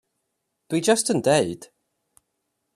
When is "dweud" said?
1.27-1.63